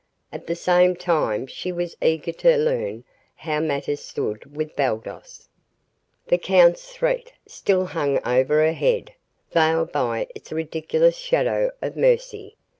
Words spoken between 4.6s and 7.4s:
Baldos. The count's threat